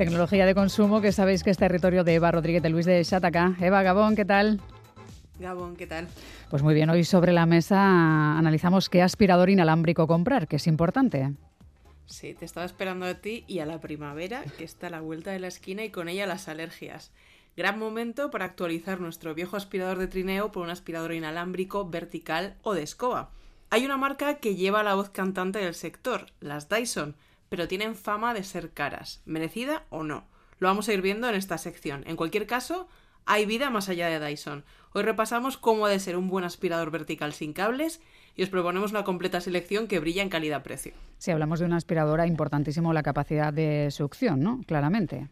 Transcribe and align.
Tecnología 0.00 0.46
de 0.46 0.54
consumo, 0.54 1.02
que 1.02 1.12
sabéis 1.12 1.44
que 1.44 1.50
es 1.50 1.58
territorio 1.58 2.04
de 2.04 2.14
Eva 2.14 2.30
Rodríguez 2.30 2.62
de 2.62 2.70
Luis 2.70 2.86
de 2.86 3.04
Chataca. 3.04 3.54
Eva 3.60 3.82
Gabón, 3.82 4.16
¿qué 4.16 4.24
tal? 4.24 4.58
Gabón, 5.38 5.76
¿qué 5.76 5.86
tal? 5.86 6.08
Pues 6.48 6.62
muy 6.62 6.72
bien, 6.72 6.88
hoy 6.88 7.04
sobre 7.04 7.32
la 7.32 7.44
mesa 7.44 8.38
analizamos 8.38 8.88
qué 8.88 9.02
aspirador 9.02 9.50
inalámbrico 9.50 10.06
comprar, 10.06 10.48
que 10.48 10.56
es 10.56 10.66
importante. 10.66 11.34
Sí, 12.06 12.32
te 12.32 12.46
estaba 12.46 12.64
esperando 12.64 13.04
a 13.04 13.12
ti 13.16 13.44
y 13.46 13.58
a 13.58 13.66
la 13.66 13.78
primavera, 13.78 14.42
que 14.56 14.64
está 14.64 14.86
a 14.86 14.90
la 14.90 15.02
vuelta 15.02 15.32
de 15.32 15.38
la 15.38 15.48
esquina 15.48 15.84
y 15.84 15.90
con 15.90 16.08
ella 16.08 16.26
las 16.26 16.48
alergias. 16.48 17.12
Gran 17.54 17.78
momento 17.78 18.30
para 18.30 18.46
actualizar 18.46 19.02
nuestro 19.02 19.34
viejo 19.34 19.58
aspirador 19.58 19.98
de 19.98 20.08
trineo 20.08 20.50
por 20.50 20.62
un 20.62 20.70
aspirador 20.70 21.12
inalámbrico, 21.12 21.90
vertical 21.90 22.54
o 22.62 22.72
de 22.72 22.84
escoba. 22.84 23.28
Hay 23.68 23.84
una 23.84 23.98
marca 23.98 24.38
que 24.38 24.56
lleva 24.56 24.82
la 24.82 24.94
voz 24.94 25.10
cantante 25.10 25.58
del 25.58 25.74
sector, 25.74 26.28
las 26.40 26.70
Dyson, 26.70 27.16
pero 27.50 27.68
tienen 27.68 27.96
fama 27.96 28.32
de 28.32 28.44
ser 28.44 28.72
caras, 28.72 29.20
merecida 29.26 29.84
o 29.90 30.02
no. 30.02 30.24
Lo 30.60 30.68
vamos 30.68 30.88
a 30.88 30.94
ir 30.94 31.02
viendo 31.02 31.28
en 31.28 31.34
esta 31.34 31.58
sección. 31.58 32.04
En 32.06 32.16
cualquier 32.16 32.46
caso, 32.46 32.88
hay 33.26 33.44
vida 33.44 33.68
más 33.70 33.88
allá 33.88 34.08
de 34.08 34.24
Dyson. 34.24 34.64
Hoy 34.92 35.02
repasamos 35.02 35.58
cómo 35.58 35.84
ha 35.84 35.90
de 35.90 36.00
ser 36.00 36.16
un 36.16 36.28
buen 36.28 36.44
aspirador 36.44 36.90
vertical 36.90 37.32
sin 37.32 37.52
cables 37.52 38.00
y 38.36 38.44
os 38.44 38.48
proponemos 38.48 38.92
una 38.92 39.04
completa 39.04 39.40
selección 39.40 39.88
que 39.88 39.98
brilla 39.98 40.22
en 40.22 40.28
calidad-precio. 40.28 40.92
Si 41.18 41.30
hablamos 41.30 41.60
de 41.60 41.66
una 41.66 41.76
aspiradora, 41.76 42.26
importantísimo 42.26 42.92
la 42.92 43.02
capacidad 43.02 43.52
de 43.52 43.90
succión, 43.90 44.40
¿no? 44.40 44.60
Claramente. 44.66 45.28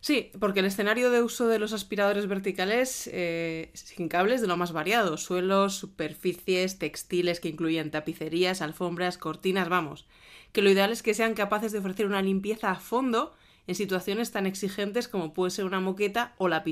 Sí, 0.00 0.32
porque 0.40 0.60
el 0.60 0.66
escenario 0.66 1.10
de 1.10 1.22
uso 1.22 1.46
de 1.46 1.58
los 1.58 1.72
aspiradores 1.72 2.26
verticales 2.26 3.08
eh, 3.12 3.70
sin 3.74 4.08
cables 4.08 4.40
de 4.40 4.48
lo 4.48 4.56
más 4.56 4.72
variado. 4.72 5.16
Suelos, 5.16 5.76
superficies, 5.76 6.78
textiles 6.78 7.40
que 7.40 7.50
incluyen 7.50 7.90
tapicerías, 7.90 8.62
alfombras, 8.62 9.16
cortinas, 9.16 9.68
vamos. 9.68 10.08
Que 10.52 10.62
lo 10.62 10.70
ideal 10.70 10.92
es 10.92 11.02
que 11.02 11.14
sean 11.14 11.34
capaces 11.34 11.72
de 11.72 11.78
ofrecer 11.78 12.06
una 12.06 12.22
limpieza 12.22 12.70
a 12.70 12.76
fondo 12.76 13.34
en 13.66 13.74
situaciones 13.74 14.32
tan 14.32 14.46
exigentes 14.46 15.08
como 15.08 15.34
puede 15.34 15.50
ser 15.50 15.64
una 15.64 15.80
moqueta 15.80 16.34
o 16.38 16.48
la, 16.48 16.64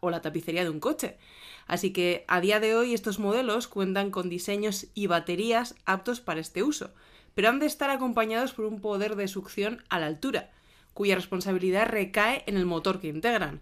o 0.00 0.10
la 0.10 0.22
tapicería 0.22 0.64
de 0.64 0.70
un 0.70 0.80
coche. 0.80 1.18
Así 1.66 1.92
que 1.92 2.24
a 2.28 2.40
día 2.40 2.60
de 2.60 2.74
hoy 2.74 2.94
estos 2.94 3.18
modelos 3.18 3.68
cuentan 3.68 4.10
con 4.10 4.28
diseños 4.28 4.86
y 4.94 5.06
baterías 5.06 5.74
aptos 5.84 6.20
para 6.20 6.40
este 6.40 6.62
uso, 6.62 6.92
pero 7.34 7.48
han 7.48 7.58
de 7.58 7.66
estar 7.66 7.90
acompañados 7.90 8.52
por 8.52 8.64
un 8.64 8.80
poder 8.80 9.16
de 9.16 9.28
succión 9.28 9.84
a 9.88 10.00
la 10.00 10.06
altura 10.06 10.50
cuya 10.94 11.16
responsabilidad 11.16 11.88
recae 11.88 12.44
en 12.46 12.56
el 12.56 12.64
motor 12.64 13.00
que 13.00 13.08
integran. 13.08 13.60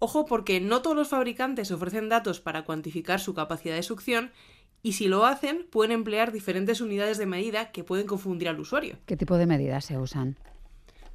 Ojo 0.00 0.26
porque 0.26 0.60
no 0.60 0.82
todos 0.82 0.96
los 0.96 1.08
fabricantes 1.08 1.70
ofrecen 1.70 2.08
datos 2.08 2.40
para 2.40 2.64
cuantificar 2.64 3.20
su 3.20 3.34
capacidad 3.34 3.76
de 3.76 3.84
succión 3.84 4.32
y 4.82 4.92
si 4.92 5.08
lo 5.08 5.24
hacen 5.24 5.66
pueden 5.70 5.92
emplear 5.92 6.32
diferentes 6.32 6.80
unidades 6.80 7.18
de 7.18 7.26
medida 7.26 7.70
que 7.70 7.84
pueden 7.84 8.06
confundir 8.06 8.48
al 8.48 8.60
usuario. 8.60 8.96
¿Qué 9.06 9.16
tipo 9.16 9.36
de 9.36 9.46
medidas 9.46 9.84
se 9.84 9.98
usan? 9.98 10.36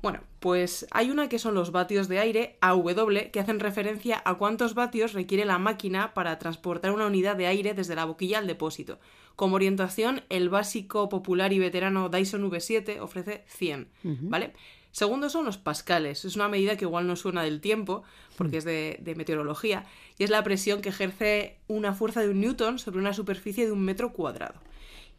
Bueno, 0.01 0.21
pues 0.39 0.85
hay 0.91 1.09
una 1.09 1.27
que 1.27 1.39
son 1.39 1.55
los 1.55 1.71
vatios 1.71 2.07
de 2.07 2.19
aire, 2.19 2.57
AW, 2.61 3.31
que 3.31 3.39
hacen 3.39 3.59
referencia 3.59 4.21
a 4.25 4.35
cuántos 4.35 4.75
vatios 4.75 5.13
requiere 5.13 5.43
la 5.43 5.57
máquina 5.57 6.13
para 6.13 6.37
transportar 6.37 6.91
una 6.91 7.07
unidad 7.07 7.35
de 7.35 7.47
aire 7.47 7.73
desde 7.73 7.95
la 7.95 8.05
boquilla 8.05 8.37
al 8.37 8.47
depósito. 8.47 8.99
Como 9.35 9.55
orientación, 9.55 10.21
el 10.29 10.49
básico 10.49 11.09
popular 11.09 11.52
y 11.52 11.59
veterano 11.59 12.09
Dyson 12.09 12.49
V7 12.49 12.99
ofrece 12.99 13.43
100, 13.47 13.89
¿vale? 14.21 14.53
Segundo 14.91 15.30
son 15.30 15.45
los 15.45 15.57
pascales. 15.57 16.25
Es 16.25 16.35
una 16.35 16.47
medida 16.47 16.75
que 16.75 16.85
igual 16.85 17.07
no 17.07 17.16
suena 17.16 17.43
del 17.43 17.61
tiempo, 17.61 18.03
porque 18.35 18.57
hmm. 18.57 18.59
es 18.59 18.66
de, 18.66 19.13
meteorología, 19.16 19.85
y 20.17 20.23
es 20.23 20.30
la 20.30 20.43
presión 20.43 20.81
que 20.81 20.89
ejerce 20.89 21.57
una 21.67 21.93
fuerza 21.93 22.21
de 22.21 22.30
un 22.30 22.41
newton 22.41 22.80
sobre 22.80 22.99
una 22.99 23.13
superficie 23.13 23.65
de 23.65 23.71
un 23.71 23.83
metro 23.83 24.13
cuadrado. 24.13 24.59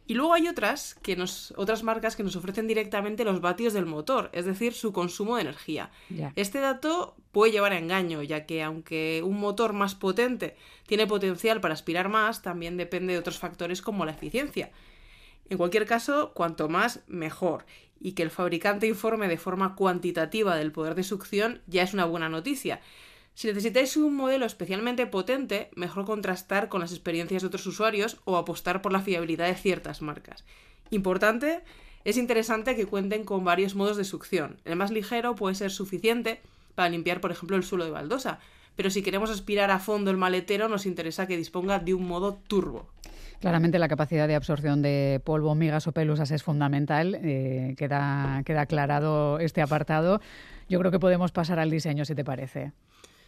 Y 0.09 0.15
luego 0.15 0.33
hay 0.33 0.47
otras, 0.47 0.95
que 1.03 1.15
nos, 1.15 1.53
otras 1.55 1.83
marcas 1.83 2.15
que 2.15 2.23
nos 2.23 2.35
ofrecen 2.35 2.65
directamente 2.65 3.23
los 3.23 3.41
vatios 3.41 3.73
del 3.73 3.85
motor, 3.85 4.31
es 4.33 4.43
decir, 4.45 4.73
su 4.73 4.91
consumo 4.91 5.35
de 5.35 5.43
energía. 5.43 5.91
Este 6.35 6.59
dato 6.59 7.15
puede 7.31 7.51
llevar 7.51 7.73
a 7.73 7.77
engaño, 7.77 8.23
ya 8.23 8.47
que 8.47 8.63
aunque 8.63 9.21
un 9.23 9.39
motor 9.39 9.73
más 9.73 9.93
potente 9.93 10.55
tiene 10.87 11.05
potencial 11.05 11.61
para 11.61 11.75
aspirar 11.75 12.09
más, 12.09 12.41
también 12.41 12.75
depende 12.75 13.13
de 13.13 13.19
otros 13.19 13.37
factores 13.37 13.83
como 13.83 14.03
la 14.03 14.13
eficiencia. 14.13 14.71
En 15.49 15.57
cualquier 15.57 15.85
caso, 15.85 16.31
cuanto 16.33 16.69
más, 16.69 17.01
mejor 17.07 17.65
y 17.99 18.13
que 18.13 18.23
el 18.23 18.29
fabricante 18.29 18.87
informe 18.87 19.27
de 19.27 19.37
forma 19.37 19.75
cuantitativa 19.75 20.55
del 20.55 20.71
poder 20.71 20.95
de 20.95 21.03
succión 21.03 21.61
ya 21.67 21.83
es 21.83 21.93
una 21.93 22.05
buena 22.05 22.29
noticia. 22.29 22.79
Si 23.33 23.47
necesitáis 23.47 23.97
un 23.97 24.15
modelo 24.15 24.45
especialmente 24.45 25.05
potente, 25.07 25.69
mejor 25.75 26.05
contrastar 26.05 26.69
con 26.69 26.81
las 26.81 26.91
experiencias 26.91 27.41
de 27.41 27.47
otros 27.47 27.65
usuarios 27.65 28.17
o 28.25 28.37
apostar 28.37 28.81
por 28.81 28.91
la 28.91 29.01
fiabilidad 29.01 29.47
de 29.47 29.55
ciertas 29.55 30.01
marcas. 30.01 30.45
Importante, 30.89 31.61
es 32.05 32.17
interesante 32.17 32.75
que 32.75 32.85
cuenten 32.85 33.23
con 33.23 33.43
varios 33.43 33.75
modos 33.75 33.97
de 33.97 34.03
succión. 34.03 34.59
El 34.65 34.75
más 34.75 34.91
ligero 34.91 35.35
puede 35.35 35.55
ser 35.55 35.71
suficiente 35.71 36.41
para 36.75 36.89
limpiar, 36.89 37.21
por 37.21 37.31
ejemplo, 37.31 37.57
el 37.57 37.63
suelo 37.63 37.85
de 37.85 37.91
baldosa, 37.91 38.39
pero 38.75 38.89
si 38.89 39.01
queremos 39.01 39.29
aspirar 39.29 39.71
a 39.71 39.79
fondo 39.79 40.09
el 40.11 40.17
maletero 40.17 40.69
nos 40.69 40.85
interesa 40.85 41.27
que 41.27 41.37
disponga 41.37 41.79
de 41.79 41.93
un 41.93 42.07
modo 42.07 42.39
turbo. 42.47 42.89
Claramente 43.39 43.79
la 43.79 43.87
capacidad 43.87 44.27
de 44.27 44.35
absorción 44.35 44.81
de 44.81 45.21
polvo, 45.23 45.55
migas 45.55 45.87
o 45.87 45.91
pelusas 45.91 46.31
es 46.31 46.43
fundamental. 46.43 47.15
Eh, 47.23 47.75
queda, 47.77 48.41
queda 48.45 48.61
aclarado 48.61 49.39
este 49.39 49.61
apartado. 49.61 50.19
Yo 50.67 50.79
creo 50.79 50.91
que 50.91 50.99
podemos 50.99 51.31
pasar 51.31 51.59
al 51.59 51.71
diseño, 51.71 52.03
si 52.05 52.15
te 52.15 52.25
parece. 52.25 52.73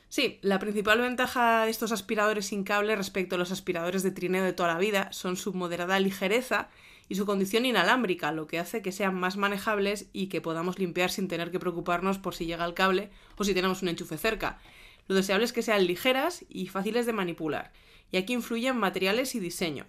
Sí, 0.09 0.39
la 0.41 0.59
principal 0.59 0.99
ventaja 0.99 1.63
de 1.63 1.72
estos 1.72 1.94
aspiradores 1.94 2.47
sin 2.47 2.66
cable 2.66 2.97
respecto 2.97 3.35
a 3.35 3.38
los 3.38 3.53
aspiradores 3.53 4.03
de 4.03 4.11
trineo 4.11 4.44
de 4.44 4.51
toda 4.51 4.73
la 4.73 4.77
vida 4.77 5.07
son 5.13 5.38
su 5.38 5.53
moderada 5.53 5.97
ligereza 6.01 6.67
y 7.07 7.16
su 7.16 7.25
condición 7.25 7.66
inalámbrica, 7.66 8.33
lo 8.33 8.45
que 8.45 8.59
hace 8.59 8.81
que 8.81 8.91
sean 8.91 9.16
más 9.16 9.38
manejables 9.38 10.07
y 10.11 10.28
que 10.28 10.41
podamos 10.41 10.79
limpiar 10.79 11.11
sin 11.11 11.29
tener 11.29 11.49
que 11.49 11.59
preocuparnos 11.59 12.19
por 12.19 12.35
si 12.35 12.45
llega 12.45 12.66
el 12.66 12.73
cable 12.73 13.09
o 13.38 13.45
si 13.45 13.53
tenemos 13.53 13.81
un 13.83 13.88
enchufe 13.88 14.17
cerca. 14.17 14.59
Lo 15.07 15.16
deseable 15.16 15.45
es 15.45 15.53
que 15.53 15.61
sean 15.61 15.88
ligeras 15.88 16.43
y 16.49 16.67
fáciles 16.67 17.05
de 17.05 17.13
manipular, 17.13 17.72
y 18.11 18.17
aquí 18.17 18.33
influyen 18.33 18.77
materiales 18.77 19.35
y 19.35 19.39
diseño. 19.39 19.85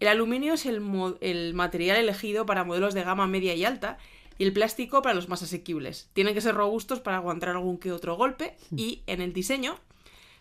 El 0.00 0.08
aluminio 0.08 0.54
es 0.54 0.66
el, 0.66 0.80
material 1.54 1.96
elegido 1.96 2.46
para 2.46 2.64
modelos 2.64 2.94
de 2.94 3.04
gama 3.04 3.26
media 3.26 3.54
y 3.54 3.64
alta 3.64 3.98
y 4.38 4.44
el 4.44 4.52
plástico 4.52 5.02
para 5.02 5.14
los 5.14 5.28
más 5.28 5.42
asequibles. 5.42 6.08
Tienen 6.12 6.34
que 6.34 6.40
ser 6.40 6.54
robustos 6.54 7.00
para 7.00 7.18
aguantar 7.18 7.50
algún 7.50 7.78
que 7.78 7.92
otro 7.92 8.16
golpe 8.16 8.56
hmm. 8.70 8.78
y 8.78 9.02
en 9.06 9.20
el 9.20 9.32
diseño 9.32 9.78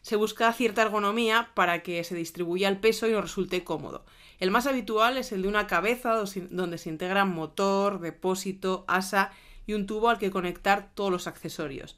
se 0.02 0.18
busca 0.18 0.52
cierta 0.52 0.82
ergonomía 0.82 1.52
para 1.54 1.82
que 1.82 2.04
se 2.04 2.16
distribuya 2.16 2.68
el 2.68 2.78
peso 2.78 3.08
y 3.08 3.12
nos 3.12 3.22
resulte 3.22 3.64
cómodo. 3.64 4.04
El 4.40 4.52
más 4.52 4.68
habitual 4.68 5.18
es 5.18 5.32
el 5.32 5.44
de 5.44 5.48
una 5.48 5.68
cabeza 5.68 6.22
donde 6.50 6.78
se 6.78 6.90
integran 6.90 7.34
motor, 7.34 8.02
depósito, 8.02 8.84
asa 8.88 9.32
y 9.66 9.74
un 9.74 9.86
tubo 9.86 10.10
al 10.10 10.18
que 10.18 10.32
conectar 10.32 10.92
todos 10.94 11.10
los 11.10 11.28
accesorios. 11.28 11.98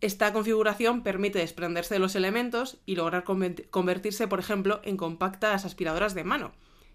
Esta 0.00 0.32
configuración 0.32 1.02
permite 1.02 1.40
desprenderse 1.40 1.94
de 1.94 2.00
los 2.00 2.14
elementos 2.14 2.78
y 2.86 2.96
lograr 2.96 3.24
convertirse, 3.24 4.28
por 4.28 4.40
ejemplo, 4.40 4.80
en 4.82 4.96
compactas 4.96 5.66
aspiradoras 5.66 6.14
de 6.14 6.24
mano. 6.24 6.52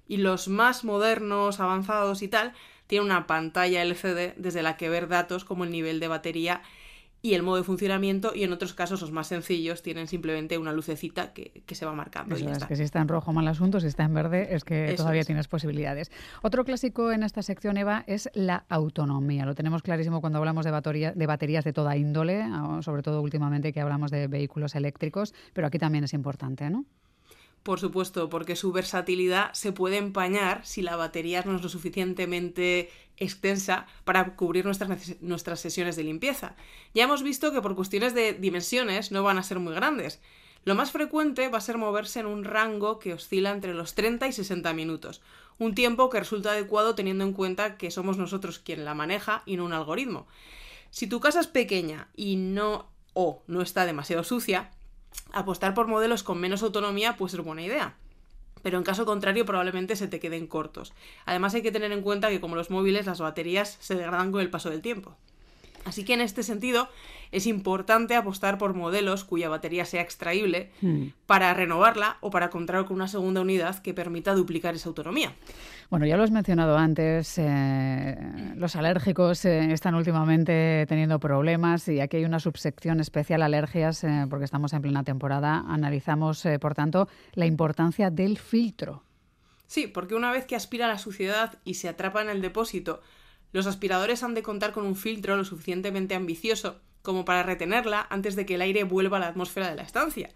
Y 0.07 0.17
los 0.17 0.47
más 0.47 0.83
modernos, 0.83 1.59
avanzados 1.59 2.23
y 2.23 2.27
tal, 2.27 2.53
tienen 2.87 3.05
una 3.05 3.27
pantalla 3.27 3.83
LCD 3.83 4.33
desde 4.37 4.63
la 4.63 4.77
que 4.77 4.89
ver 4.89 5.07
datos 5.07 5.45
como 5.45 5.63
el 5.63 5.71
nivel 5.71 5.99
de 5.99 6.07
batería 6.07 6.61
y 7.25 7.33
el 7.33 7.41
modo 7.41 7.57
de 7.57 7.63
funcionamiento 7.63 8.33
y 8.35 8.43
en 8.43 8.53
otros 8.53 8.75
casos 8.75 9.01
los 9.01 9.11
más 9.11 9.25
sencillos 9.25 9.81
tienen 9.81 10.05
simplemente 10.05 10.59
una 10.59 10.71
lucecita 10.71 11.33
que, 11.33 11.63
se 11.73 11.83
va 11.83 11.91
marcando. 11.91 12.35
es 12.35 12.65
que 12.65 12.75
si 12.75 12.83
está 12.83 13.01
en 13.01 13.07
rojo 13.07 13.33
mal 13.33 13.47
asunto, 13.47 13.79
si 13.79 13.87
está 13.87 14.03
en 14.03 14.13
verde 14.13 14.49
es 14.51 14.63
que 14.63 14.93
todavía 14.95 15.23
tienes 15.23 15.47
posibilidades. 15.47 16.11
Otro 16.43 16.63
clásico 16.65 17.11
en 17.11 17.23
esta 17.23 17.41
sección, 17.41 17.77
Eva, 17.77 18.03
es 18.05 18.29
la 18.35 18.65
autonomía. 18.69 19.43
Lo 19.47 19.55
tenemos 19.55 19.81
clarísimo 19.81 20.21
cuando 20.21 20.37
hablamos 20.37 20.65
de, 20.65 20.71
batería, 20.71 21.13
de 21.13 21.25
baterías 21.25 21.63
de 21.63 21.73
toda 21.73 21.97
índole, 21.97 22.45
sobre 22.81 23.01
todo 23.01 23.23
últimamente 23.23 23.73
que 23.73 23.81
hablamos 23.81 24.11
de 24.11 24.27
vehículos 24.27 24.75
eléctricos, 24.75 25.33
pero 25.53 25.65
aquí 25.65 25.79
también 25.79 26.03
es 26.03 26.13
importante, 26.13 26.69
¿no? 26.69 26.85
Por 27.65 27.79
supuesto, 27.79 28.29
porque 28.29 28.55
su 28.55 28.71
versatilidad 28.71 29.51
se 29.53 29.71
puede 29.71 29.97
empañar 29.97 30.63
si 30.67 30.83
la 30.83 30.97
batería 30.97 31.41
no 31.47 31.55
es 31.55 31.63
lo 31.63 31.69
suficientemente 31.69 32.91
extensa 33.17 33.87
para 34.03 34.35
cubrir 34.35 34.65
nuestras, 34.65 35.19
nuestras 35.23 35.61
sesiones 35.61 35.95
de 35.95 36.03
limpieza. 36.03 36.55
Ya 36.93 37.05
hemos 37.05 37.23
visto 37.23 37.51
que 37.51 37.63
por 37.63 37.75
cuestiones 37.75 38.13
de 38.13 38.33
dimensiones 38.33 39.11
no 39.11 39.23
van 39.23 39.39
a 39.39 39.43
ser 39.43 39.57
muy 39.57 39.73
grandes. 39.73 40.21
Lo 40.63 40.75
más 40.75 40.91
frecuente 40.91 41.49
va 41.49 41.57
a 41.57 41.61
ser 41.61 41.79
moverse 41.79 42.19
en 42.19 42.27
un 42.27 42.43
rango 42.43 42.99
que 42.99 43.13
oscila 43.13 43.49
entre 43.49 43.73
los 43.73 43.95
30 43.95 44.27
y 44.27 44.31
60 44.31 44.71
minutos, 44.75 45.23
un 45.57 45.73
tiempo 45.73 46.11
que 46.11 46.19
resulta 46.19 46.51
adecuado 46.51 46.93
teniendo 46.93 47.23
en 47.23 47.33
cuenta 47.33 47.77
que 47.77 47.89
somos 47.89 48.19
nosotros 48.19 48.59
quien 48.59 48.85
la 48.85 48.93
maneja 48.93 49.41
y 49.47 49.57
no 49.57 49.65
un 49.65 49.73
algoritmo. 49.73 50.27
Si 50.91 51.07
tu 51.07 51.19
casa 51.19 51.39
es 51.39 51.47
pequeña 51.47 52.09
y 52.15 52.35
no 52.35 52.91
o 53.13 53.41
no 53.47 53.63
está 53.63 53.87
demasiado 53.87 54.23
sucia, 54.23 54.69
apostar 55.31 55.73
por 55.73 55.87
modelos 55.87 56.23
con 56.23 56.39
menos 56.39 56.63
autonomía 56.63 57.17
puede 57.17 57.31
ser 57.31 57.41
buena 57.41 57.61
idea. 57.61 57.95
Pero 58.61 58.77
en 58.77 58.83
caso 58.83 59.05
contrario 59.05 59.45
probablemente 59.45 59.95
se 59.95 60.07
te 60.07 60.19
queden 60.19 60.47
cortos. 60.47 60.93
Además 61.25 61.53
hay 61.53 61.61
que 61.61 61.71
tener 61.71 61.91
en 61.91 62.01
cuenta 62.01 62.29
que 62.29 62.41
como 62.41 62.55
los 62.55 62.69
móviles 62.69 63.05
las 63.05 63.19
baterías 63.19 63.77
se 63.79 63.95
degradan 63.95 64.31
con 64.31 64.41
el 64.41 64.49
paso 64.49 64.69
del 64.69 64.81
tiempo. 64.81 65.15
Así 65.85 66.03
que 66.03 66.13
en 66.13 66.21
este 66.21 66.41
sentido 66.41 66.89
es 67.31 67.45
importante 67.45 68.15
apostar 68.15 68.57
por 68.57 68.73
modelos 68.73 69.23
cuya 69.23 69.49
batería 69.49 69.85
sea 69.85 70.01
extraíble 70.01 70.71
hmm. 70.81 71.07
para 71.27 71.53
renovarla 71.53 72.17
o 72.21 72.31
para 72.31 72.49
contar 72.49 72.83
con 72.85 72.95
una 72.95 73.07
segunda 73.07 73.41
unidad 73.41 73.79
que 73.79 73.93
permita 73.93 74.33
duplicar 74.33 74.73
esa 74.73 74.89
autonomía. 74.89 75.33
Bueno, 75.91 76.07
ya 76.07 76.17
lo 76.17 76.23
has 76.23 76.31
mencionado 76.31 76.75
antes, 76.77 77.37
eh, 77.37 78.17
los 78.55 78.75
alérgicos 78.75 79.45
eh, 79.45 79.71
están 79.71 79.93
últimamente 79.93 80.85
teniendo 80.89 81.19
problemas 81.19 81.87
y 81.87 81.99
aquí 81.99 82.17
hay 82.17 82.25
una 82.25 82.39
subsección 82.39 82.99
especial 82.99 83.43
alergias 83.43 84.03
eh, 84.03 84.25
porque 84.27 84.45
estamos 84.45 84.73
en 84.73 84.81
plena 84.81 85.03
temporada. 85.03 85.63
Analizamos, 85.67 86.47
por 86.59 86.73
tanto, 86.73 87.07
la 87.33 87.45
importancia 87.45 88.09
del 88.09 88.39
filtro. 88.39 89.03
Sí, 89.67 89.85
porque 89.87 90.15
una 90.15 90.31
vez 90.31 90.45
que 90.45 90.55
aspira 90.55 90.87
la 90.87 90.97
suciedad 90.97 91.59
y 91.63 91.75
se 91.75 91.89
atrapa 91.89 92.21
en 92.21 92.29
el 92.29 92.41
depósito, 92.41 93.01
los 93.55 93.67
aspiradores 93.67 94.21
han 94.21 94.33
de 94.33 94.43
contar 94.43 94.73
con 94.73 94.85
un 94.85 94.97
filtro 94.97 95.37
lo 95.37 95.45
suficientemente 95.45 96.13
ambicioso 96.13 96.81
como 97.01 97.23
para 97.23 97.41
retenerla 97.41 98.05
antes 98.09 98.35
de 98.35 98.45
que 98.45 98.55
el 98.55 98.61
aire 98.61 98.83
vuelva 98.83 99.15
a 99.15 99.21
la 99.21 99.27
atmósfera 99.27 99.69
de 99.69 99.75
la 99.77 99.83
estancia. 99.83 100.29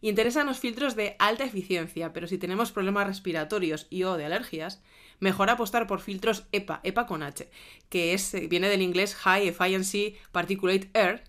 interesan 0.00 0.46
los 0.46 0.58
filtros 0.58 0.96
de 0.96 1.14
alta 1.18 1.44
eficiencia, 1.44 2.14
pero 2.14 2.26
si 2.26 2.38
tenemos 2.38 2.72
problemas 2.72 3.06
respiratorios 3.06 3.88
y 3.90 4.04
o 4.04 4.16
de 4.16 4.24
alergias, 4.24 4.80
mejor 5.20 5.50
apostar 5.50 5.86
por 5.86 6.00
filtros 6.00 6.44
EPA, 6.50 6.80
EPA 6.82 7.06
con 7.06 7.22
H, 7.22 7.50
que 7.90 8.14
es, 8.14 8.32
eh, 8.32 8.46
viene 8.48 8.70
del 8.70 8.80
inglés 8.80 9.14
High 9.16 9.48
Efficiency 9.48 10.16
Particulate 10.32 10.90
Air, 10.94 11.24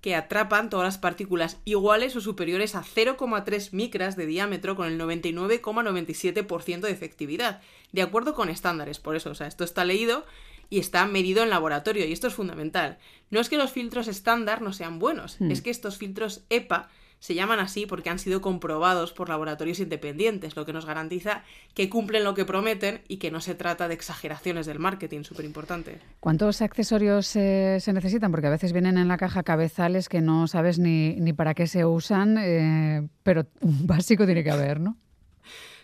que 0.00 0.14
atrapan 0.14 0.70
todas 0.70 0.84
las 0.84 0.98
partículas 0.98 1.58
iguales 1.64 2.14
o 2.14 2.20
superiores 2.20 2.76
a 2.76 2.84
0,3 2.84 3.72
micras 3.72 4.14
de 4.14 4.26
diámetro 4.26 4.76
con 4.76 4.86
el 4.86 5.00
99,97% 5.00 6.80
de 6.82 6.92
efectividad, 6.92 7.62
de 7.90 8.02
acuerdo 8.02 8.34
con 8.34 8.48
estándares. 8.48 9.00
Por 9.00 9.16
eso, 9.16 9.30
o 9.30 9.34
sea, 9.34 9.48
esto 9.48 9.64
está 9.64 9.84
leído 9.84 10.24
y 10.74 10.80
está 10.80 11.06
medido 11.06 11.44
en 11.44 11.50
laboratorio, 11.50 12.04
y 12.04 12.12
esto 12.12 12.26
es 12.26 12.34
fundamental. 12.34 12.98
No 13.30 13.38
es 13.38 13.48
que 13.48 13.56
los 13.56 13.70
filtros 13.70 14.08
estándar 14.08 14.60
no 14.60 14.72
sean 14.72 14.98
buenos, 14.98 15.36
hmm. 15.38 15.52
es 15.52 15.62
que 15.62 15.70
estos 15.70 15.98
filtros 15.98 16.44
EPA 16.50 16.88
se 17.20 17.36
llaman 17.36 17.60
así 17.60 17.86
porque 17.86 18.10
han 18.10 18.18
sido 18.18 18.40
comprobados 18.40 19.12
por 19.12 19.28
laboratorios 19.28 19.78
independientes, 19.78 20.56
lo 20.56 20.66
que 20.66 20.72
nos 20.72 20.84
garantiza 20.84 21.44
que 21.74 21.88
cumplen 21.88 22.24
lo 22.24 22.34
que 22.34 22.44
prometen 22.44 23.02
y 23.06 23.18
que 23.18 23.30
no 23.30 23.40
se 23.40 23.54
trata 23.54 23.86
de 23.86 23.94
exageraciones 23.94 24.66
del 24.66 24.80
marketing, 24.80 25.22
súper 25.22 25.44
importante. 25.44 26.00
¿Cuántos 26.18 26.60
accesorios 26.60 27.36
eh, 27.36 27.78
se 27.80 27.92
necesitan? 27.92 28.32
Porque 28.32 28.48
a 28.48 28.50
veces 28.50 28.72
vienen 28.72 28.98
en 28.98 29.06
la 29.06 29.16
caja 29.16 29.44
cabezales 29.44 30.08
que 30.08 30.20
no 30.20 30.48
sabes 30.48 30.80
ni, 30.80 31.14
ni 31.14 31.32
para 31.32 31.54
qué 31.54 31.68
se 31.68 31.84
usan, 31.84 32.36
eh, 32.36 33.08
pero 33.22 33.46
un 33.60 33.86
básico 33.86 34.26
tiene 34.26 34.42
que 34.42 34.50
haber, 34.50 34.80
¿no? 34.80 34.98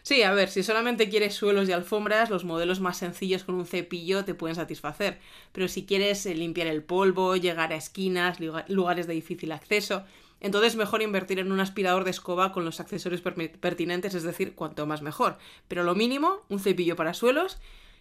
Sí, 0.02 0.23
a 0.23 0.32
ver, 0.32 0.49
si 0.49 0.62
solamente 0.62 1.08
quieres 1.08 1.35
suelos 1.35 1.69
y 1.69 1.73
alfombras, 1.73 2.31
los 2.31 2.44
modelos 2.44 2.81
más 2.81 2.97
sencillos 2.99 3.44
con 3.44 3.55
un 3.55 3.67
cepillo 3.67 4.25
te 4.25 4.35
pueden 4.35 4.55
satisfacer. 4.56 5.19
Pero 5.52 5.69
si 5.69 5.85
quieres 5.85 6.25
eh, 6.26 6.35
limpiar 6.35 6.67
el 6.69 6.82
polvo, 6.82 7.37
llegar 7.37 7.73
a 7.73 7.76
esquinas, 7.76 8.38
lugares 8.69 9.06
de 9.06 9.14
difícil 9.14 9.52
acceso, 9.52 10.05
entonces 10.41 10.76
mejor 10.76 11.02
invertir 11.02 11.38
en 11.38 11.52
un 11.52 11.61
aspirador 11.61 12.05
de 12.05 12.11
escoba 12.11 12.52
con 12.52 12.64
los 12.64 12.81
accesorios 12.81 13.20
pertinentes, 13.20 14.14
es 14.14 14.23
decir, 14.23 14.55
cuanto 14.55 14.87
más 14.87 15.02
mejor. 15.02 15.37
Pero 15.69 15.85
lo 15.85 15.94
mínimo, 15.94 16.43
un 16.49 16.61
cepillo 16.61 16.97
para 16.97 17.14
suelos 17.14 17.58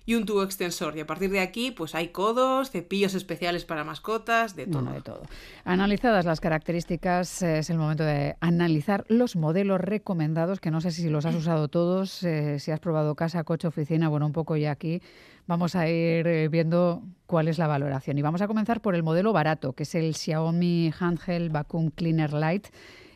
y 0.10 0.16
un 0.16 0.26
tubo 0.26 0.42
extensor. 0.42 0.98
Y 0.98 1.02
a 1.02 1.06
partir 1.06 1.30
de 1.30 1.40
aquí, 1.40 1.70
pues 1.70 1.94
hay 1.94 2.08
codos, 2.08 2.72
cepillos 2.72 3.14
especiales 3.14 3.64
para 3.64 3.84
mascotas, 3.84 4.56
de 4.56 4.66
todo. 4.66 4.92
de 4.92 5.02
todo. 5.02 5.22
Analizadas 5.66 6.26
las 6.26 6.42
características, 6.42 7.44
es 7.44 7.70
el 7.70 7.78
momento 7.78 8.04
de 8.04 8.36
analizar 8.40 9.06
los 9.08 9.36
modelos 9.36 9.80
recomendados, 9.80 10.60
que 10.60 10.72
no 10.72 10.82
sé 10.82 10.90
si 10.90 11.10
los 11.10 11.28
has 11.28 11.36
usado 11.36 11.68
todos, 11.68 12.24
eh, 12.24 12.58
si 12.58 12.72
has 12.72 12.80
probado 12.80 13.14
casa, 13.14 13.44
coche, 13.44 13.68
oficina, 13.68 14.10
bueno, 14.10 14.26
un 14.26 14.34
poco 14.34 14.58
ya 14.58 14.72
aquí. 14.72 15.00
Vamos 15.46 15.76
a 15.76 15.88
ir 15.88 16.26
eh, 16.26 16.48
viendo 16.48 17.04
cuál 17.28 17.48
es 17.48 17.60
la 17.60 17.68
valoración. 17.68 18.18
Y 18.18 18.24
vamos 18.24 18.42
a 18.42 18.48
comenzar 18.48 18.82
por 18.82 18.96
el 18.96 19.04
modelo 19.04 19.32
barato, 19.32 19.74
que 19.74 19.84
es 19.84 19.94
el 19.94 20.16
Xiaomi 20.16 20.92
Handheld 21.00 21.52
Vacuum 21.52 21.92
Cleaner 21.92 22.34
Lite. 22.34 22.72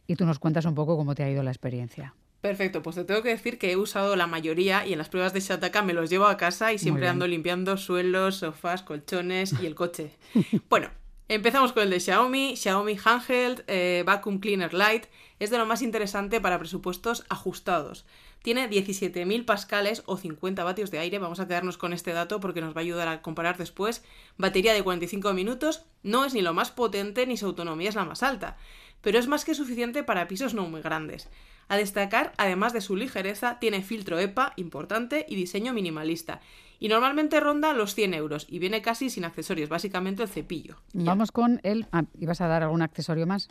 Y 0.05 0.15
tú 0.15 0.27
nos 0.27 0.37
cuentas 0.37 0.65
un 0.65 0.75
poco 0.75 0.95
cómo 0.95 1.15
te 1.15 1.23
ha 1.23 1.29
ido 1.31 1.41
la 1.41 1.49
experiencia. 1.49 2.13
Perfecto, 2.43 2.83
pues 2.83 2.97
te 2.97 3.05
tengo 3.05 3.23
que 3.23 3.29
decir 3.29 3.57
que 3.57 3.71
he 3.71 3.77
usado 3.77 4.17
la 4.17 4.27
mayoría 4.27 4.85
y 4.85 4.91
en 4.91 4.97
las 4.97 5.07
pruebas 5.07 5.31
de 5.31 5.39
Shataka 5.39 5.81
me 5.81 5.93
los 5.93 6.09
llevo 6.09 6.25
a 6.25 6.35
casa 6.35 6.73
y 6.73 6.77
siempre 6.77 7.07
ando 7.07 7.25
limpiando 7.25 7.77
suelos, 7.77 8.35
sofás, 8.35 8.83
colchones 8.83 9.55
y 9.61 9.65
el 9.65 9.75
coche. 9.75 10.17
bueno, 10.69 10.89
empezamos 11.29 11.71
con 11.71 11.83
el 11.83 11.89
de 11.89 12.01
Xiaomi, 12.01 12.57
Xiaomi 12.57 12.97
Handheld 13.01 13.63
eh, 13.67 14.03
Vacuum 14.05 14.39
Cleaner 14.39 14.73
Lite. 14.73 15.07
Es 15.39 15.51
de 15.51 15.57
lo 15.57 15.65
más 15.65 15.81
interesante 15.81 16.41
para 16.41 16.59
presupuestos 16.59 17.23
ajustados. 17.29 18.05
Tiene 18.41 18.69
17.000 18.69 19.45
pascales 19.45 20.03
o 20.05 20.17
50 20.17 20.65
vatios 20.65 20.91
de 20.91 20.99
aire. 20.99 21.19
Vamos 21.19 21.39
a 21.39 21.47
quedarnos 21.47 21.77
con 21.77 21.93
este 21.93 22.11
dato 22.11 22.41
porque 22.41 22.59
nos 22.59 22.75
va 22.75 22.79
a 22.79 22.83
ayudar 22.83 23.07
a 23.07 23.21
comparar 23.21 23.57
después. 23.57 24.03
Batería 24.37 24.73
de 24.73 24.83
45 24.83 25.31
minutos. 25.31 25.85
No 26.03 26.25
es 26.25 26.33
ni 26.33 26.41
lo 26.41 26.53
más 26.53 26.71
potente 26.71 27.25
ni 27.25 27.37
su 27.37 27.45
autonomía 27.45 27.87
es 27.87 27.95
la 27.95 28.03
más 28.03 28.21
alta. 28.21 28.57
Pero 28.99 29.17
es 29.17 29.27
más 29.27 29.45
que 29.45 29.55
suficiente 29.55 30.03
para 30.03 30.27
pisos 30.27 30.53
no 30.53 30.65
muy 30.65 30.81
grandes. 30.81 31.29
A 31.67 31.77
destacar, 31.77 32.33
además 32.37 32.73
de 32.73 32.81
su 32.81 32.95
ligereza, 32.95 33.59
tiene 33.59 33.81
filtro 33.81 34.19
EPA 34.19 34.53
importante 34.57 35.25
y 35.27 35.35
diseño 35.35 35.73
minimalista. 35.73 36.41
Y 36.79 36.89
normalmente 36.89 37.39
ronda 37.39 37.73
los 37.73 37.95
100 37.95 38.13
euros 38.13 38.45
y 38.49 38.59
viene 38.59 38.81
casi 38.81 39.09
sin 39.09 39.25
accesorios, 39.25 39.69
básicamente 39.69 40.23
el 40.23 40.29
cepillo. 40.29 40.77
Vamos 40.93 41.31
con 41.31 41.61
el... 41.63 41.87
Ah, 41.91 42.03
¿Ibas 42.19 42.41
a 42.41 42.47
dar 42.47 42.63
algún 42.63 42.81
accesorio 42.81 43.25
más? 43.25 43.47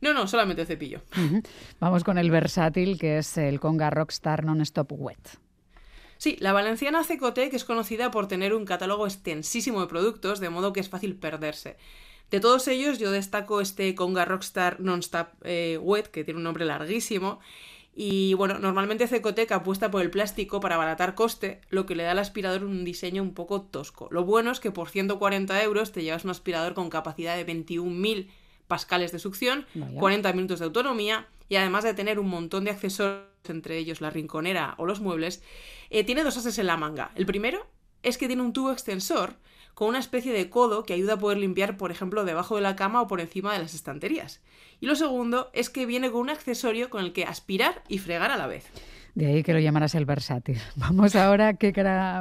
No, 0.00 0.12
no, 0.12 0.26
solamente 0.26 0.62
el 0.62 0.68
cepillo. 0.68 1.00
Vamos 1.78 2.02
con 2.02 2.18
el 2.18 2.30
versátil, 2.30 2.98
que 2.98 3.18
es 3.18 3.38
el 3.38 3.60
Conga 3.60 3.88
Rockstar 3.88 4.44
Non-Stop 4.44 4.92
Wet. 4.92 5.38
Sí, 6.18 6.36
la 6.40 6.52
valenciana 6.52 7.04
Cecotec 7.04 7.54
es 7.54 7.64
conocida 7.64 8.10
por 8.10 8.26
tener 8.26 8.52
un 8.54 8.64
catálogo 8.64 9.06
extensísimo 9.06 9.80
de 9.80 9.86
productos, 9.86 10.40
de 10.40 10.50
modo 10.50 10.72
que 10.72 10.80
es 10.80 10.88
fácil 10.88 11.16
perderse. 11.16 11.76
De 12.32 12.40
todos 12.40 12.66
ellos, 12.66 12.98
yo 12.98 13.10
destaco 13.10 13.60
este 13.60 13.94
Conga 13.94 14.24
Rockstar 14.24 14.80
Non-Stop 14.80 15.28
eh, 15.44 15.78
Wet, 15.82 16.06
que 16.06 16.24
tiene 16.24 16.38
un 16.38 16.44
nombre 16.44 16.64
larguísimo. 16.64 17.40
Y 17.94 18.32
bueno, 18.32 18.58
normalmente 18.58 19.06
Cecotec 19.06 19.52
apuesta 19.52 19.90
por 19.90 20.00
el 20.00 20.10
plástico 20.10 20.58
para 20.58 20.76
abaratar 20.76 21.14
coste, 21.14 21.60
lo 21.68 21.84
que 21.84 21.94
le 21.94 22.04
da 22.04 22.12
al 22.12 22.18
aspirador 22.18 22.64
un 22.64 22.84
diseño 22.84 23.22
un 23.22 23.34
poco 23.34 23.60
tosco. 23.60 24.08
Lo 24.10 24.24
bueno 24.24 24.50
es 24.50 24.60
que 24.60 24.70
por 24.70 24.88
140 24.88 25.62
euros 25.62 25.92
te 25.92 26.02
llevas 26.02 26.24
un 26.24 26.30
aspirador 26.30 26.72
con 26.72 26.88
capacidad 26.88 27.36
de 27.36 27.46
21.000 27.46 28.28
pascales 28.66 29.12
de 29.12 29.18
succión, 29.18 29.66
40 29.98 30.32
minutos 30.32 30.60
de 30.60 30.64
autonomía 30.64 31.26
y 31.50 31.56
además 31.56 31.84
de 31.84 31.92
tener 31.92 32.18
un 32.18 32.30
montón 32.30 32.64
de 32.64 32.70
accesorios, 32.70 33.26
entre 33.46 33.76
ellos 33.76 34.00
la 34.00 34.08
rinconera 34.08 34.74
o 34.78 34.86
los 34.86 35.00
muebles, 35.00 35.42
eh, 35.90 36.02
tiene 36.02 36.24
dos 36.24 36.38
ases 36.38 36.58
en 36.58 36.66
la 36.66 36.78
manga. 36.78 37.10
El 37.14 37.26
primero 37.26 37.66
es 38.02 38.16
que 38.16 38.26
tiene 38.26 38.40
un 38.40 38.54
tubo 38.54 38.72
extensor 38.72 39.34
con 39.74 39.88
una 39.88 39.98
especie 39.98 40.32
de 40.32 40.50
codo 40.50 40.84
que 40.84 40.94
ayuda 40.94 41.14
a 41.14 41.18
poder 41.18 41.38
limpiar, 41.38 41.76
por 41.76 41.90
ejemplo, 41.90 42.24
debajo 42.24 42.56
de 42.56 42.62
la 42.62 42.76
cama 42.76 43.02
o 43.02 43.06
por 43.06 43.20
encima 43.20 43.52
de 43.52 43.58
las 43.58 43.74
estanterías. 43.74 44.40
Y 44.80 44.86
lo 44.86 44.96
segundo 44.96 45.50
es 45.52 45.70
que 45.70 45.86
viene 45.86 46.10
con 46.10 46.22
un 46.22 46.30
accesorio 46.30 46.90
con 46.90 47.04
el 47.04 47.12
que 47.12 47.24
aspirar 47.24 47.82
y 47.88 47.98
fregar 47.98 48.30
a 48.30 48.36
la 48.36 48.46
vez. 48.46 48.66
De 49.14 49.26
ahí 49.26 49.42
que 49.42 49.52
lo 49.52 49.58
llamarás 49.58 49.94
el 49.94 50.06
versátil. 50.06 50.58
Vamos 50.76 51.14
ahora 51.16 51.56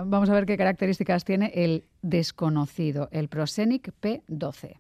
vamos 0.06 0.30
a 0.30 0.33
ver 0.33 0.45
qué 0.45 0.57
características 0.57 1.24
tiene 1.24 1.51
el 1.56 1.86
desconocido, 2.01 3.07
el 3.12 3.30
Prosenic 3.30 3.94
P12. 4.01 4.77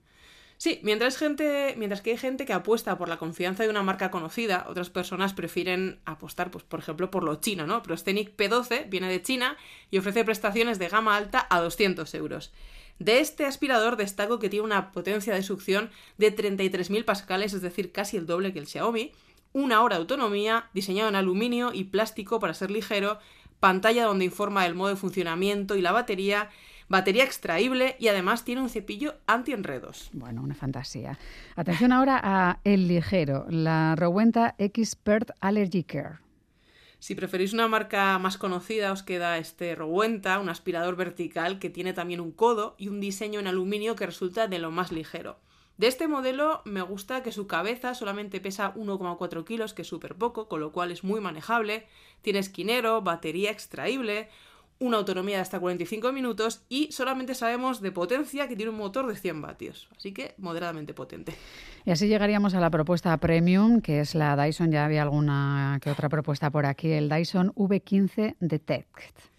Sí, 0.61 0.79
mientras, 0.83 1.17
gente, 1.17 1.73
mientras 1.75 2.01
que 2.01 2.11
hay 2.11 2.17
gente 2.17 2.45
que 2.45 2.53
apuesta 2.53 2.95
por 2.95 3.09
la 3.09 3.17
confianza 3.17 3.63
de 3.63 3.69
una 3.69 3.81
marca 3.81 4.11
conocida, 4.11 4.67
otras 4.69 4.91
personas 4.91 5.33
prefieren 5.33 5.99
apostar, 6.05 6.51
pues, 6.51 6.63
por 6.63 6.79
ejemplo, 6.79 7.09
por 7.09 7.23
lo 7.23 7.37
chino, 7.37 7.65
¿no? 7.65 7.81
Proscenic 7.81 8.37
P12 8.37 8.87
viene 8.87 9.09
de 9.09 9.23
China 9.23 9.57
y 9.89 9.97
ofrece 9.97 10.23
prestaciones 10.23 10.77
de 10.77 10.87
gama 10.87 11.17
alta 11.17 11.47
a 11.49 11.59
200 11.61 12.13
euros. 12.13 12.53
De 12.99 13.21
este 13.21 13.47
aspirador 13.47 13.97
destaco 13.97 14.37
que 14.37 14.49
tiene 14.49 14.63
una 14.63 14.91
potencia 14.91 15.33
de 15.33 15.41
succión 15.41 15.89
de 16.19 16.31
33.000 16.31 17.05
pascales, 17.05 17.53
es 17.53 17.63
decir, 17.63 17.91
casi 17.91 18.17
el 18.17 18.27
doble 18.27 18.53
que 18.53 18.59
el 18.59 18.67
Xiaomi, 18.67 19.13
una 19.53 19.81
hora 19.81 19.95
de 19.95 20.01
autonomía, 20.01 20.69
diseñado 20.75 21.09
en 21.09 21.15
aluminio 21.15 21.71
y 21.73 21.85
plástico 21.85 22.39
para 22.39 22.53
ser 22.53 22.69
ligero, 22.69 23.17
pantalla 23.59 24.05
donde 24.05 24.25
informa 24.25 24.65
del 24.65 24.75
modo 24.75 24.89
de 24.89 24.95
funcionamiento 24.95 25.75
y 25.75 25.81
la 25.81 25.91
batería, 25.91 26.51
batería 26.91 27.23
extraíble 27.23 27.95
y 27.99 28.09
además 28.09 28.43
tiene 28.43 28.61
un 28.61 28.69
cepillo 28.69 29.15
anti-enredos. 29.25 30.09
Bueno, 30.13 30.43
una 30.43 30.53
fantasía. 30.53 31.17
Atención 31.55 31.91
ahora 31.93 32.19
a 32.21 32.59
el 32.63 32.87
ligero, 32.87 33.45
la 33.49 33.95
Rowenta 33.95 34.55
Expert 34.57 35.31
Allergy 35.39 35.83
Care. 35.83 36.19
Si 36.99 37.15
preferís 37.15 37.53
una 37.53 37.67
marca 37.67 38.19
más 38.19 38.37
conocida, 38.37 38.91
os 38.91 39.01
queda 39.01 39.39
este 39.39 39.73
Rowenta, 39.73 40.37
un 40.37 40.49
aspirador 40.49 40.95
vertical 40.95 41.57
que 41.57 41.71
tiene 41.71 41.93
también 41.93 42.19
un 42.19 42.31
codo 42.31 42.75
y 42.77 42.89
un 42.89 42.99
diseño 42.99 43.39
en 43.39 43.47
aluminio 43.47 43.95
que 43.95 44.05
resulta 44.05 44.47
de 44.47 44.59
lo 44.59 44.69
más 44.69 44.91
ligero. 44.91 45.39
De 45.77 45.87
este 45.87 46.07
modelo 46.07 46.61
me 46.63 46.83
gusta 46.83 47.23
que 47.23 47.31
su 47.31 47.47
cabeza 47.47 47.95
solamente 47.95 48.39
pesa 48.39 48.75
1,4 48.75 49.43
kilos, 49.45 49.73
que 49.73 49.81
es 49.81 49.87
súper 49.87 50.13
poco, 50.13 50.47
con 50.47 50.59
lo 50.59 50.71
cual 50.71 50.91
es 50.91 51.03
muy 51.03 51.21
manejable. 51.21 51.87
Tiene 52.21 52.37
esquinero, 52.37 53.01
batería 53.01 53.49
extraíble, 53.49 54.29
una 54.81 54.97
autonomía 54.97 55.37
de 55.37 55.43
hasta 55.43 55.59
45 55.59 56.11
minutos 56.11 56.63
y 56.67 56.91
solamente 56.91 57.35
sabemos 57.35 57.81
de 57.81 57.91
potencia 57.91 58.47
que 58.47 58.55
tiene 58.55 58.71
un 58.71 58.77
motor 58.77 59.07
de 59.07 59.15
100 59.15 59.41
vatios, 59.41 59.87
así 59.95 60.11
que 60.11 60.33
moderadamente 60.37 60.93
potente. 60.93 61.33
Y 61.85 61.91
así 61.91 62.07
llegaríamos 62.07 62.55
a 62.55 62.59
la 62.59 62.69
propuesta 62.69 63.15
premium, 63.17 63.79
que 63.81 64.01
es 64.01 64.15
la 64.15 64.35
Dyson, 64.35 64.71
ya 64.71 64.83
había 64.83 65.03
alguna 65.03 65.79
que 65.81 65.91
otra 65.91 66.09
propuesta 66.09 66.49
por 66.49 66.65
aquí, 66.65 66.91
el 66.91 67.09
Dyson 67.09 67.53
V15 67.53 68.35
Detect. 68.39 69.31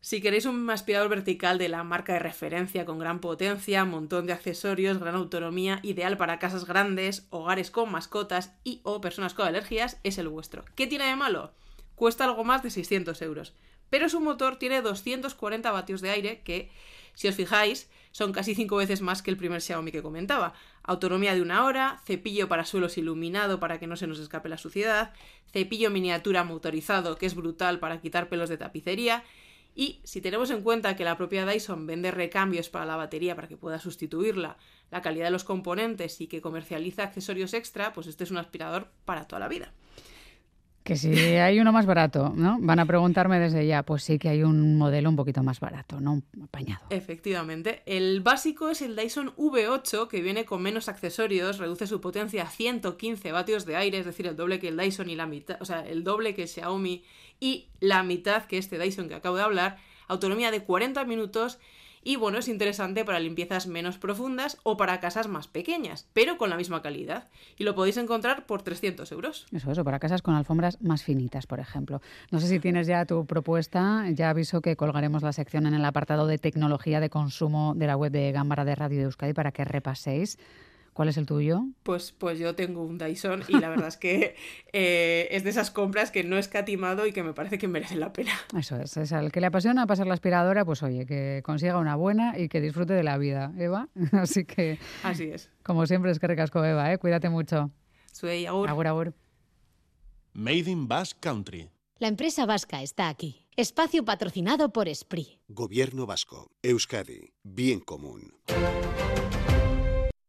Si 0.00 0.20
queréis 0.20 0.46
un 0.46 0.68
aspirador 0.68 1.08
vertical 1.08 1.58
de 1.58 1.68
la 1.68 1.84
marca 1.84 2.12
de 2.12 2.18
referencia 2.18 2.84
con 2.84 2.98
gran 2.98 3.20
potencia, 3.20 3.84
montón 3.84 4.26
de 4.26 4.32
accesorios, 4.32 4.98
gran 4.98 5.14
autonomía, 5.14 5.78
ideal 5.84 6.16
para 6.16 6.40
casas 6.40 6.66
grandes, 6.66 7.28
hogares 7.30 7.70
con 7.70 7.90
mascotas 7.90 8.52
y 8.64 8.80
o 8.82 9.00
personas 9.00 9.32
con 9.32 9.46
alergias, 9.46 10.00
es 10.02 10.18
el 10.18 10.28
vuestro. 10.28 10.64
¿Qué 10.74 10.88
tiene 10.88 11.04
de 11.04 11.14
malo? 11.14 11.52
Cuesta 11.94 12.24
algo 12.24 12.42
más 12.42 12.64
de 12.64 12.70
600 12.70 13.22
euros, 13.22 13.54
pero 13.92 14.08
su 14.08 14.22
motor 14.22 14.56
tiene 14.56 14.80
240 14.80 15.70
vatios 15.70 16.00
de 16.00 16.08
aire 16.08 16.40
que, 16.40 16.70
si 17.12 17.28
os 17.28 17.34
fijáis, 17.34 17.90
son 18.10 18.32
casi 18.32 18.54
5 18.54 18.74
veces 18.76 19.02
más 19.02 19.20
que 19.20 19.30
el 19.30 19.36
primer 19.36 19.60
Xiaomi 19.60 19.92
que 19.92 20.00
comentaba. 20.00 20.54
Autonomía 20.82 21.34
de 21.34 21.42
una 21.42 21.66
hora, 21.66 22.00
cepillo 22.06 22.48
para 22.48 22.64
suelos 22.64 22.96
iluminado 22.96 23.60
para 23.60 23.78
que 23.78 23.86
no 23.86 23.96
se 23.96 24.06
nos 24.06 24.18
escape 24.18 24.48
la 24.48 24.56
suciedad, 24.56 25.12
cepillo 25.52 25.90
miniatura 25.90 26.42
motorizado 26.42 27.18
que 27.18 27.26
es 27.26 27.34
brutal 27.34 27.80
para 27.80 28.00
quitar 28.00 28.30
pelos 28.30 28.48
de 28.48 28.56
tapicería, 28.56 29.24
y 29.74 30.00
si 30.04 30.22
tenemos 30.22 30.50
en 30.50 30.62
cuenta 30.62 30.96
que 30.96 31.04
la 31.04 31.18
propia 31.18 31.44
Dyson 31.44 31.86
vende 31.86 32.10
recambios 32.12 32.70
para 32.70 32.86
la 32.86 32.96
batería 32.96 33.36
para 33.36 33.48
que 33.48 33.58
pueda 33.58 33.78
sustituirla, 33.78 34.56
la 34.90 35.02
calidad 35.02 35.26
de 35.26 35.32
los 35.32 35.44
componentes 35.44 36.18
y 36.22 36.28
que 36.28 36.40
comercializa 36.40 37.02
accesorios 37.02 37.52
extra, 37.52 37.92
pues 37.92 38.06
este 38.06 38.24
es 38.24 38.30
un 38.30 38.38
aspirador 38.38 38.88
para 39.04 39.26
toda 39.26 39.40
la 39.40 39.48
vida. 39.48 39.74
Que 40.82 40.96
si 40.96 41.12
hay 41.12 41.60
uno 41.60 41.72
más 41.72 41.86
barato, 41.86 42.32
¿no? 42.34 42.58
Van 42.60 42.80
a 42.80 42.86
preguntarme 42.86 43.38
desde 43.38 43.66
ya, 43.66 43.84
pues 43.84 44.02
sí 44.02 44.18
que 44.18 44.28
hay 44.28 44.42
un 44.42 44.76
modelo 44.76 45.08
un 45.08 45.16
poquito 45.16 45.42
más 45.42 45.60
barato, 45.60 46.00
¿no? 46.00 46.22
Apañado. 46.42 46.84
Efectivamente. 46.90 47.82
El 47.86 48.20
básico 48.20 48.68
es 48.68 48.82
el 48.82 48.96
Dyson 48.96 49.34
V8, 49.36 50.08
que 50.08 50.20
viene 50.22 50.44
con 50.44 50.60
menos 50.60 50.88
accesorios, 50.88 51.58
reduce 51.58 51.86
su 51.86 52.00
potencia 52.00 52.42
a 52.42 52.46
115 52.46 53.30
vatios 53.30 53.64
de 53.64 53.76
aire, 53.76 53.98
es 53.98 54.06
decir, 54.06 54.26
el 54.26 54.36
doble 54.36 54.58
que 54.58 54.68
el 54.68 54.76
Dyson 54.76 55.08
y 55.08 55.14
la 55.14 55.26
mitad, 55.26 55.56
o 55.60 55.64
sea, 55.64 55.86
el 55.86 56.02
doble 56.02 56.34
que 56.34 56.46
Xiaomi 56.46 57.04
y 57.38 57.68
la 57.80 58.02
mitad 58.02 58.44
que 58.44 58.58
este 58.58 58.78
Dyson 58.78 59.08
que 59.08 59.14
acabo 59.14 59.36
de 59.36 59.42
hablar, 59.42 59.78
autonomía 60.08 60.50
de 60.50 60.62
40 60.62 61.04
minutos 61.04 61.58
y 62.02 62.16
bueno, 62.16 62.38
es 62.38 62.48
interesante 62.48 63.04
para 63.04 63.20
limpiezas 63.20 63.66
menos 63.66 63.98
profundas 63.98 64.58
o 64.62 64.76
para 64.76 65.00
casas 65.00 65.28
más 65.28 65.46
pequeñas, 65.48 66.06
pero 66.12 66.36
con 66.36 66.50
la 66.50 66.56
misma 66.56 66.82
calidad. 66.82 67.28
Y 67.56 67.64
lo 67.64 67.74
podéis 67.74 67.96
encontrar 67.96 68.46
por 68.46 68.62
300 68.62 69.10
euros. 69.12 69.46
Eso, 69.52 69.70
eso, 69.70 69.84
para 69.84 69.98
casas 69.98 70.22
con 70.22 70.34
alfombras 70.34 70.80
más 70.82 71.02
finitas, 71.02 71.46
por 71.46 71.60
ejemplo. 71.60 72.00
No 72.30 72.40
sé 72.40 72.48
si 72.48 72.58
tienes 72.58 72.86
ya 72.86 73.04
tu 73.06 73.24
propuesta, 73.26 74.04
ya 74.10 74.30
aviso 74.30 74.60
que 74.60 74.76
colgaremos 74.76 75.22
la 75.22 75.32
sección 75.32 75.66
en 75.66 75.74
el 75.74 75.84
apartado 75.84 76.26
de 76.26 76.38
tecnología 76.38 77.00
de 77.00 77.10
consumo 77.10 77.74
de 77.76 77.86
la 77.86 77.96
web 77.96 78.10
de 78.10 78.32
Gámbara 78.32 78.64
de 78.64 78.74
Radio 78.74 78.98
de 78.98 79.04
Euskadi 79.04 79.32
para 79.32 79.52
que 79.52 79.64
repaséis 79.64 80.38
¿Cuál 80.92 81.08
es 81.08 81.16
el 81.16 81.24
tuyo? 81.24 81.62
Pues, 81.82 82.12
pues 82.12 82.38
yo 82.38 82.54
tengo 82.54 82.82
un 82.84 82.98
Dyson 82.98 83.44
y 83.48 83.58
la 83.58 83.70
verdad 83.70 83.88
es 83.88 83.96
que 83.96 84.36
eh, 84.72 85.28
es 85.30 85.42
de 85.42 85.50
esas 85.50 85.70
compras 85.70 86.10
que 86.10 86.22
no 86.22 86.36
he 86.36 86.40
escatimado 86.40 87.06
y 87.06 87.12
que 87.12 87.22
me 87.22 87.32
parece 87.32 87.58
que 87.58 87.66
merece 87.66 87.96
la 87.96 88.12
pena. 88.12 88.32
Eso 88.56 88.76
es, 88.76 88.96
es 88.96 89.12
al 89.12 89.32
que 89.32 89.40
le 89.40 89.46
apasiona 89.46 89.86
pasar 89.86 90.06
la 90.06 90.14
aspiradora, 90.14 90.64
pues 90.64 90.82
oye, 90.82 91.06
que 91.06 91.40
consiga 91.44 91.78
una 91.78 91.96
buena 91.96 92.38
y 92.38 92.48
que 92.48 92.60
disfrute 92.60 92.92
de 92.92 93.02
la 93.02 93.16
vida, 93.16 93.52
Eva. 93.58 93.88
Así 94.12 94.44
que... 94.44 94.78
Así 95.02 95.24
es. 95.24 95.50
Como 95.62 95.86
siempre 95.86 96.10
es 96.10 96.18
que 96.18 96.26
recasco, 96.26 96.62
Eva, 96.64 96.92
¿eh? 96.92 96.98
Cuídate 96.98 97.30
mucho. 97.30 97.70
Soy 98.12 98.46
agur. 98.46 98.68
Agur, 98.68 98.86
agur. 98.86 99.14
Made 100.34 100.70
in 100.70 100.88
Basque 100.88 101.20
Country. 101.20 101.70
La 101.98 102.08
empresa 102.08 102.46
vasca 102.46 102.82
está 102.82 103.08
aquí. 103.08 103.46
Espacio 103.56 104.04
patrocinado 104.04 104.72
por 104.72 104.88
Esprit. 104.88 105.38
Gobierno 105.48 106.04
vasco. 106.06 106.50
Euskadi. 106.62 107.32
Bien 107.44 107.80
común. 107.80 108.34